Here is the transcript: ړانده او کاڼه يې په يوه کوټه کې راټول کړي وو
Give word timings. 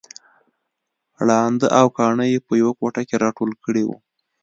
ړانده 1.27 1.67
او 1.79 1.87
کاڼه 1.97 2.25
يې 2.31 2.39
په 2.47 2.53
يوه 2.61 2.73
کوټه 2.79 3.01
کې 3.07 3.15
راټول 3.23 3.51
کړي 3.63 3.83
وو 3.85 3.97